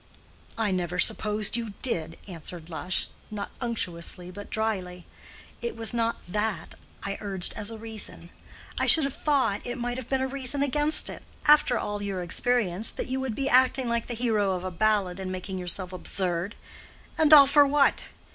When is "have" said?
9.03-9.13, 9.99-10.09